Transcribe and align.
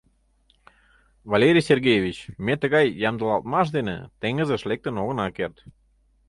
—Валерий 1.31 1.67
Сергеевич, 1.69 2.17
ме 2.45 2.53
тыгай 2.61 2.85
ямдылалтмаш 3.09 3.67
дене 3.77 3.95
теҥызыш 4.21 4.61
лектын 4.69 4.95
огына 5.01 5.27
керт. 5.37 5.57